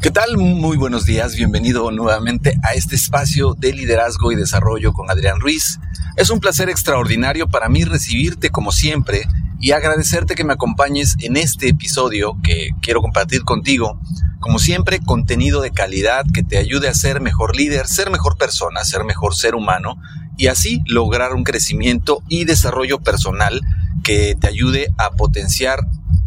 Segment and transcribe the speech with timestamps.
[0.00, 0.36] ¿Qué tal?
[0.36, 5.80] Muy buenos días, bienvenido nuevamente a este espacio de liderazgo y desarrollo con Adrián Ruiz.
[6.16, 9.26] Es un placer extraordinario para mí recibirte como siempre
[9.58, 14.00] y agradecerte que me acompañes en este episodio que quiero compartir contigo.
[14.38, 18.84] Como siempre, contenido de calidad que te ayude a ser mejor líder, ser mejor persona,
[18.84, 19.96] ser mejor ser humano
[20.36, 23.62] y así lograr un crecimiento y desarrollo personal
[24.04, 25.80] que te ayude a potenciar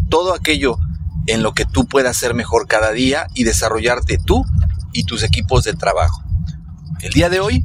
[0.09, 0.77] todo aquello
[1.27, 4.43] en lo que tú puedas ser mejor cada día y desarrollarte tú
[4.93, 6.23] y tus equipos de trabajo.
[7.01, 7.63] El día de hoy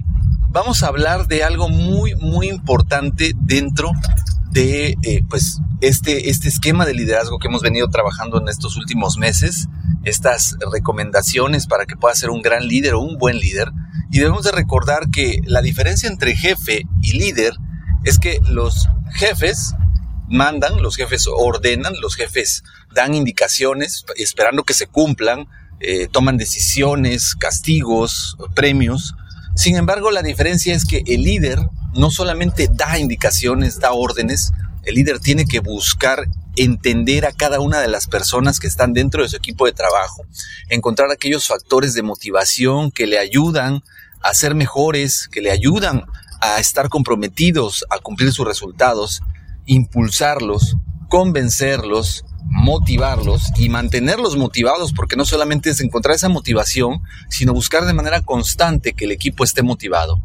[0.48, 3.90] vamos a hablar de algo muy, muy importante dentro
[4.50, 9.18] de eh, pues este, este esquema de liderazgo que hemos venido trabajando en estos últimos
[9.18, 9.68] meses,
[10.04, 13.70] estas recomendaciones para que puedas ser un gran líder o un buen líder.
[14.10, 17.52] Y debemos de recordar que la diferencia entre jefe y líder
[18.04, 19.74] es que los jefes
[20.28, 22.62] mandan, los jefes ordenan, los jefes
[22.94, 25.46] dan indicaciones esperando que se cumplan,
[25.80, 29.14] eh, toman decisiones, castigos, premios.
[29.54, 31.60] Sin embargo, la diferencia es que el líder
[31.94, 34.52] no solamente da indicaciones, da órdenes,
[34.84, 39.22] el líder tiene que buscar entender a cada una de las personas que están dentro
[39.22, 40.24] de su equipo de trabajo,
[40.68, 43.82] encontrar aquellos factores de motivación que le ayudan
[44.22, 46.04] a ser mejores, que le ayudan
[46.40, 49.20] a estar comprometidos a cumplir sus resultados
[49.66, 50.76] impulsarlos,
[51.08, 57.92] convencerlos, motivarlos y mantenerlos motivados, porque no solamente es encontrar esa motivación, sino buscar de
[57.92, 60.22] manera constante que el equipo esté motivado.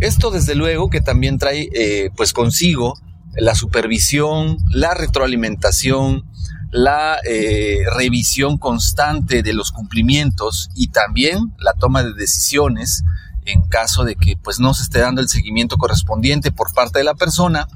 [0.00, 2.94] Esto desde luego que también trae eh, pues consigo
[3.36, 6.24] la supervisión, la retroalimentación,
[6.70, 13.02] la eh, revisión constante de los cumplimientos y también la toma de decisiones
[13.44, 17.04] en caso de que pues no se esté dando el seguimiento correspondiente por parte de
[17.04, 17.66] la persona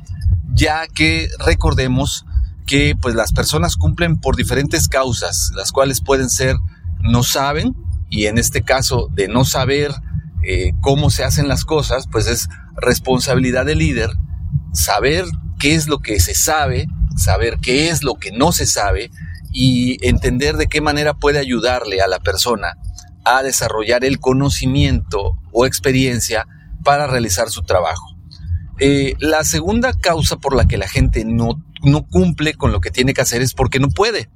[0.55, 2.25] ya que recordemos
[2.67, 6.57] que pues las personas cumplen por diferentes causas, las cuales pueden ser
[7.01, 7.75] no saben
[8.09, 9.93] y en este caso de no saber
[10.43, 14.11] eh, cómo se hacen las cosas, pues es responsabilidad del líder
[14.75, 15.25] saber
[15.59, 19.11] qué es lo que se sabe, saber qué es lo que no se sabe
[19.53, 22.75] y entender de qué manera puede ayudarle a la persona
[23.25, 26.47] a desarrollar el conocimiento o experiencia
[26.83, 28.14] para realizar su trabajo.
[28.79, 32.90] Eh, la segunda causa por la que la gente no, no, cumple con lo que
[32.90, 34.29] tiene que hacer es porque no puede.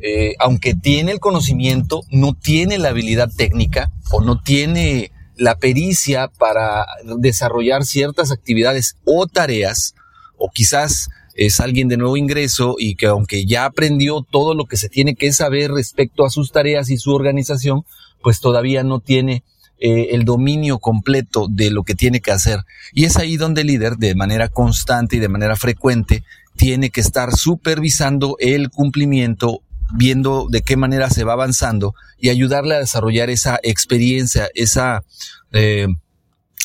[0.00, 6.28] Eh, aunque tiene el conocimiento, no tiene la habilidad técnica o no tiene la pericia
[6.38, 6.86] para
[7.18, 9.94] desarrollar ciertas actividades o tareas,
[10.36, 14.76] o quizás es alguien de nuevo ingreso y que aunque ya aprendió todo lo que
[14.76, 17.84] se tiene que saber respecto a sus tareas y su organización,
[18.22, 19.44] pues todavía no tiene
[19.80, 22.60] eh, el dominio completo de lo que tiene que hacer.
[22.92, 26.24] Y es ahí donde el líder, de manera constante y de manera frecuente,
[26.56, 29.62] tiene que estar supervisando el cumplimiento,
[29.94, 35.04] viendo de qué manera se va avanzando y ayudarle a desarrollar esa experiencia, esa
[35.52, 35.86] eh,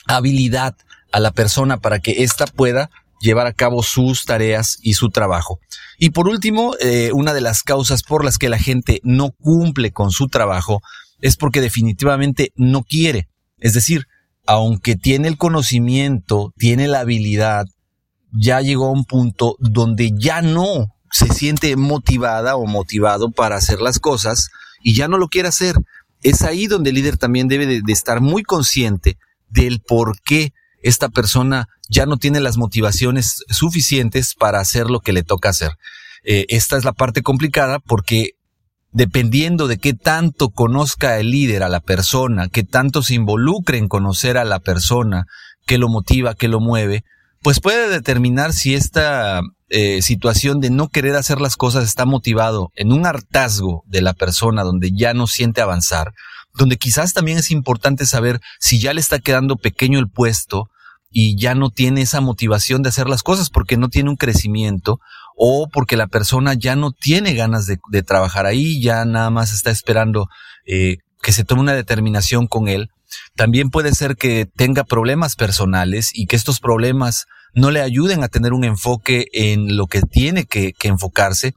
[0.07, 0.75] habilidad
[1.11, 2.89] a la persona para que ésta pueda
[3.21, 5.59] llevar a cabo sus tareas y su trabajo.
[5.97, 9.91] Y por último, eh, una de las causas por las que la gente no cumple
[9.91, 10.81] con su trabajo
[11.23, 13.29] es porque definitivamente no quiere.
[13.57, 14.07] Es decir,
[14.45, 17.65] aunque tiene el conocimiento, tiene la habilidad,
[18.33, 23.79] ya llegó a un punto donde ya no se siente motivada o motivado para hacer
[23.79, 24.49] las cosas
[24.83, 25.77] y ya no lo quiere hacer.
[26.23, 29.17] Es ahí donde el líder también debe de, estar muy consciente
[29.47, 30.51] del por qué
[30.81, 35.71] esta persona ya no tiene las motivaciones suficientes para hacer lo que le toca hacer.
[36.25, 38.31] Eh, esta es la parte complicada porque
[38.93, 43.87] dependiendo de qué tanto conozca el líder a la persona, qué tanto se involucre en
[43.87, 45.25] conocer a la persona,
[45.65, 47.03] qué lo motiva, qué lo mueve,
[47.41, 52.71] pues puede determinar si esta eh, situación de no querer hacer las cosas está motivado
[52.75, 56.13] en un hartazgo de la persona donde ya no siente avanzar,
[56.53, 60.69] donde quizás también es importante saber si ya le está quedando pequeño el puesto
[61.09, 64.99] y ya no tiene esa motivación de hacer las cosas porque no tiene un crecimiento
[65.45, 69.71] o porque la persona ya no tiene ganas de, trabajar ahí, ya nada más está
[69.71, 70.29] esperando
[70.65, 72.91] eh, que se tome una determinación con él.
[73.35, 78.29] También puede ser que tenga problemas personales y que estos problemas no le ayuden a
[78.29, 81.55] tener un enfoque en lo que tiene que, enfocarse,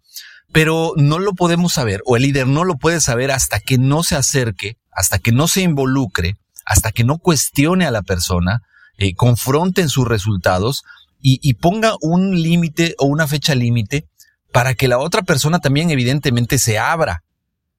[0.51, 4.03] pero no lo podemos saber o el líder no lo puede saber hasta que no
[4.03, 6.35] se acerque, hasta que no se involucre,
[6.65, 8.63] hasta que no cuestione a la persona,
[8.99, 10.83] eh, confronten sus resultados
[11.21, 14.07] y, ponga un límite o una fecha límite
[14.53, 17.25] para que la otra persona también evidentemente se abra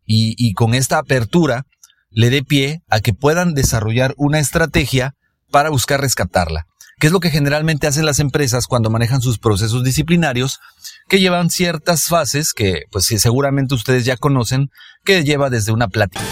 [0.06, 1.66] y, y con esta apertura
[2.10, 5.16] le dé pie a que puedan desarrollar una estrategia
[5.50, 6.68] para buscar rescatarla,
[7.00, 10.60] que es lo que generalmente hacen las empresas cuando manejan sus procesos disciplinarios,
[11.08, 14.70] que llevan ciertas fases que pues seguramente ustedes ya conocen,
[15.06, 16.26] que lleva desde una plática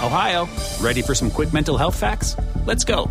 [0.00, 0.48] Ohio,
[0.80, 2.36] ready for some quick mental health facts?
[2.64, 3.10] Let's go.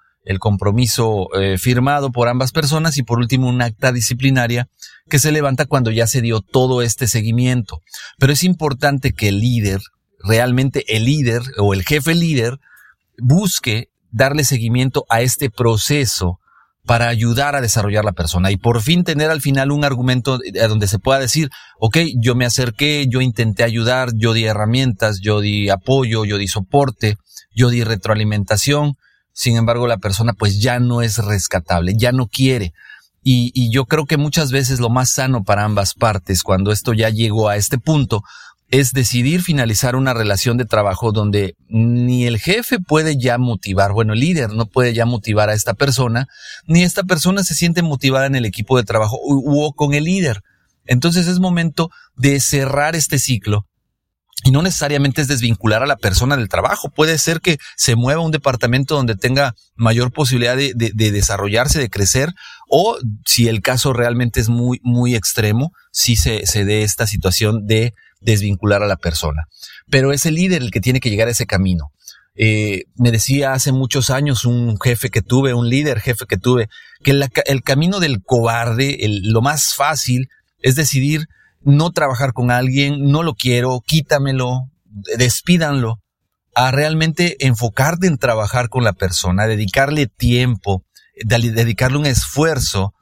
[0.23, 4.67] el compromiso eh, firmado por ambas personas y por último un acta disciplinaria
[5.09, 7.81] que se levanta cuando ya se dio todo este seguimiento.
[8.19, 9.81] Pero es importante que el líder,
[10.23, 12.59] realmente el líder o el jefe líder,
[13.17, 16.39] busque darle seguimiento a este proceso
[16.85, 20.87] para ayudar a desarrollar la persona y por fin tener al final un argumento donde
[20.87, 25.69] se pueda decir, ok, yo me acerqué, yo intenté ayudar, yo di herramientas, yo di
[25.69, 27.17] apoyo, yo di soporte,
[27.53, 28.97] yo di retroalimentación,
[29.33, 32.73] sin embargo la persona pues ya no es rescatable, ya no quiere.
[33.23, 36.93] Y, y yo creo que muchas veces lo más sano para ambas partes, cuando esto
[36.93, 38.23] ya llegó a este punto,
[38.71, 44.13] es decidir finalizar una relación de trabajo donde ni el jefe puede ya motivar, bueno,
[44.13, 46.27] el líder no puede ya motivar a esta persona,
[46.65, 50.41] ni esta persona se siente motivada en el equipo de trabajo o con el líder.
[50.85, 53.67] Entonces es momento de cerrar este ciclo
[54.43, 56.89] y no necesariamente es desvincular a la persona del trabajo.
[56.89, 61.89] Puede ser que se mueva a un departamento donde tenga mayor posibilidad de, desarrollarse, de
[61.89, 62.33] crecer,
[62.67, 67.65] o si el caso realmente es muy, muy extremo, si se, se dé esta situación
[67.67, 69.43] de desvincular a la persona.
[69.89, 71.91] Pero es el líder el que tiene que llegar a ese camino.
[72.35, 76.69] Eh, me decía hace muchos años un jefe que tuve, un líder jefe que tuve,
[77.03, 77.11] que
[77.45, 80.29] el camino del cobarde, lo más fácil,
[80.59, 81.27] es decidir
[81.63, 84.69] no trabajar con alguien, no lo quiero, quítamelo,
[85.17, 85.99] despídanlo,
[86.55, 90.83] a realmente enfocarte en trabajar con la persona, dedicarle tiempo,
[91.23, 92.93] dedicarle un esfuerzo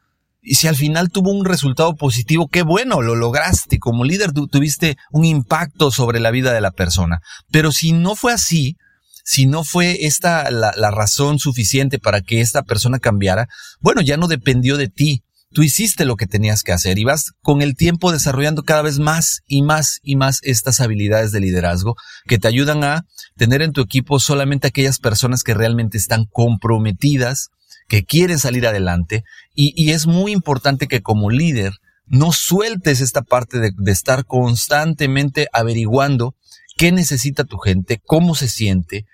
[0.41, 3.77] y si al final tuvo un resultado positivo, qué bueno, lo lograste.
[3.77, 7.21] Como líder tuviste un impacto sobre la vida de la persona.
[7.51, 8.77] Pero si no fue así,
[9.23, 13.47] si no fue esta la, la razón suficiente para que esta persona cambiara,
[13.79, 15.23] bueno, ya no dependió de ti.
[15.51, 18.99] Tú hiciste lo que tenías que hacer y vas con el tiempo desarrollando cada vez
[18.99, 21.95] más y más y más estas habilidades de liderazgo
[22.27, 23.05] que te ayudan a
[23.35, 27.49] tener en tu equipo solamente aquellas personas que realmente están comprometidas,
[27.87, 29.23] que quieren salir adelante.
[29.55, 31.73] Y, es muy importante que como líder
[32.05, 36.35] no sueltes esta parte de, estar constantemente averiguando
[36.77, 39.05] qué necesita tu gente, cómo se siente,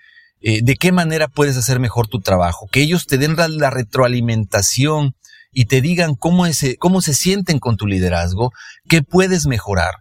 [0.42, 5.14] eh, de qué manera puedes hacer mejor tu trabajo, que ellos te den la, retroalimentación
[5.58, 6.44] y te digan cómo,
[6.78, 8.52] cómo se sienten con tu liderazgo,
[8.90, 9.94] qué puedes mejorar.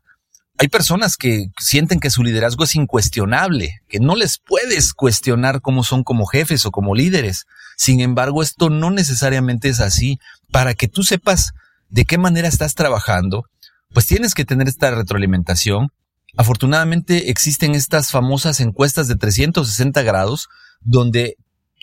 [0.57, 5.85] Hay personas que sienten que su liderazgo es incuestionable, que no les puedes cuestionar cómo
[5.85, 7.45] son como jefes o como líderes.
[7.77, 10.19] Sin embargo, esto no necesariamente es así.
[10.51, 11.53] Para que tú sepas
[11.87, 13.45] de qué manera estás trabajando,
[13.93, 15.87] pues tienes que tener esta retroalimentación.
[16.35, 20.49] Afortunadamente existen estas famosas encuestas de 360 grados
[20.81, 21.37] donde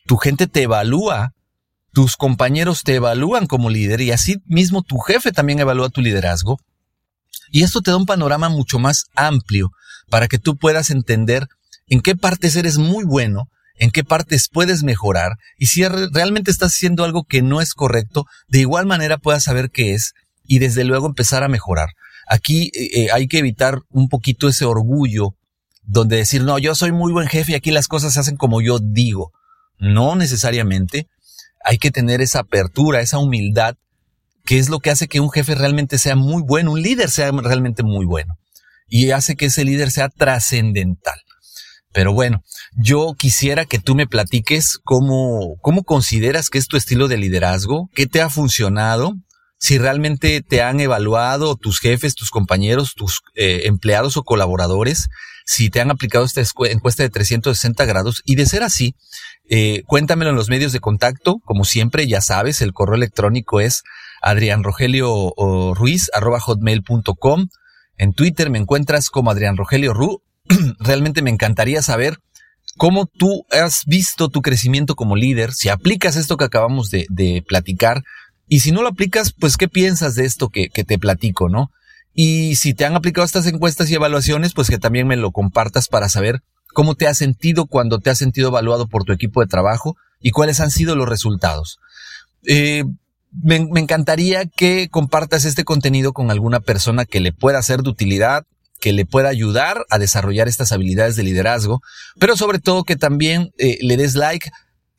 [0.05, 1.33] tu gente te evalúa,
[1.93, 6.59] tus compañeros te evalúan como líder y así mismo tu jefe también evalúa tu liderazgo
[7.51, 9.71] y esto te da un panorama mucho más amplio
[10.09, 11.47] para que tú puedas entender
[11.87, 16.73] en qué partes eres muy bueno, en qué partes puedes mejorar y si realmente estás
[16.73, 20.85] haciendo algo que no es correcto, de igual manera puedas saber qué es y desde
[20.85, 21.91] luego empezar a mejorar.
[22.29, 25.35] Aquí eh, eh, hay que evitar un poquito ese orgullo
[25.83, 28.61] donde decir, no, yo soy muy buen jefe y aquí las cosas se hacen como
[28.61, 29.33] yo digo.
[29.79, 31.09] No necesariamente.
[31.65, 33.77] Hay que tener esa apertura, esa humildad
[34.45, 37.31] que es lo que hace que un jefe realmente sea muy bueno, un líder sea
[37.31, 38.35] realmente muy bueno
[38.89, 41.19] y hace que ese líder sea trascendental.
[41.93, 42.43] Pero bueno,
[42.77, 47.89] yo quisiera que tú me platiques cómo, cómo consideras que es tu estilo de liderazgo,
[47.95, 49.15] qué te ha funcionado,
[49.59, 55.09] si realmente te han evaluado tus jefes, tus compañeros, tus eh, empleados o colaboradores,
[55.45, 58.95] si te han aplicado esta encuesta de 360 grados y de ser así,
[59.49, 63.83] eh, cuéntamelo en los medios de contacto, como siempre, ya sabes, el correo electrónico es
[64.23, 65.35] Adrián Rogelio
[65.75, 67.49] Ruiz, arroba hotmail.com.
[67.99, 70.23] En Twitter me encuentras como Adrián Rogelio Ru.
[70.79, 72.19] Realmente me encantaría saber
[72.77, 78.03] cómo tú has visto tu crecimiento como líder, si aplicas esto que acabamos de, platicar,
[78.49, 81.71] y si no lo aplicas, pues qué piensas de esto que, que te platico, ¿no?
[82.15, 85.89] Y si te han aplicado estas encuestas y evaluaciones, pues que también me lo compartas
[85.89, 86.43] para saber
[86.73, 90.31] cómo te has sentido cuando te has sentido evaluado por tu equipo de trabajo y
[90.31, 91.79] cuáles han sido los resultados.
[92.47, 92.85] Eh,
[93.43, 98.45] me, encantaría que compartas este contenido con alguna persona que le pueda ser de utilidad,
[98.81, 101.81] que le pueda ayudar a desarrollar estas habilidades de liderazgo,
[102.19, 104.51] pero sobre todo que también eh, le des like,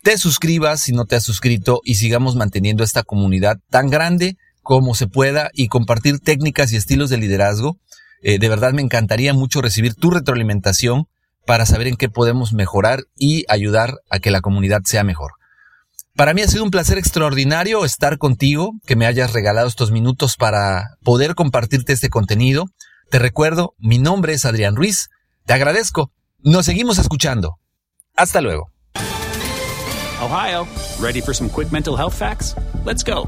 [0.02, 4.96] te suscribas si no te has suscrito y sigamos manteniendo esta comunidad tan grande como
[4.96, 7.78] se pueda y compartir técnicas y estilos de liderazgo.
[8.22, 11.08] Eh, de verdad me encantaría mucho recibir tu retroalimentación
[11.46, 15.34] para saber en qué podemos mejorar y ayudar a que la comunidad sea mejor.
[16.16, 20.38] Para mí ha sido un placer extraordinario estar contigo, que me hayas regalado estos minutos
[20.38, 22.66] para poder compartirte este contenido.
[23.10, 25.10] Te recuerdo, mi nombre es Adrián Ruiz.
[25.46, 26.12] Te agradezco.
[26.40, 27.58] Nos seguimos escuchando.
[28.16, 28.72] Hasta luego.
[30.22, 30.68] Ohio,
[31.02, 32.56] ready for some quick mental health facts?
[32.86, 33.28] Let's go.